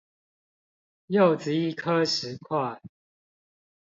[1.05, 2.79] 柚子一顆十塊